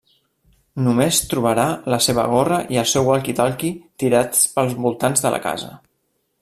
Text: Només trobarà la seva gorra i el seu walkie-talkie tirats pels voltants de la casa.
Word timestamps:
Només 0.85 1.19
trobarà 1.33 1.65
la 1.95 1.99
seva 2.07 2.25
gorra 2.31 2.57
i 2.75 2.81
el 2.85 2.89
seu 2.95 3.07
walkie-talkie 3.11 3.73
tirats 4.05 4.45
pels 4.57 4.77
voltants 4.87 5.27
de 5.27 5.35
la 5.37 5.45
casa. 5.49 5.71